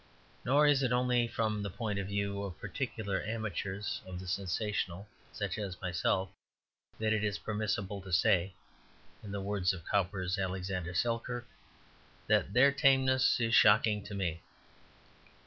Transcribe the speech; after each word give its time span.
Nor 0.43 0.65
is 0.65 0.81
it 0.81 0.91
only 0.91 1.27
from 1.27 1.61
the 1.61 1.69
point 1.69 1.99
of 1.99 2.07
view 2.07 2.41
of 2.41 2.57
particular 2.57 3.21
amateurs 3.21 4.01
of 4.07 4.19
the 4.19 4.27
sensational 4.27 5.07
such 5.31 5.59
as 5.59 5.79
myself, 5.79 6.31
that 6.97 7.13
it 7.13 7.23
is 7.23 7.37
permissible 7.37 8.01
to 8.01 8.11
say, 8.11 8.55
in 9.21 9.31
the 9.31 9.41
words 9.41 9.73
of 9.73 9.85
Cowper's 9.85 10.39
Alexander 10.39 10.95
Selkirk, 10.95 11.47
that 12.25 12.51
"their 12.51 12.71
tameness 12.71 13.39
is 13.39 13.53
shocking 13.53 14.03
to 14.05 14.15
me." 14.15 14.41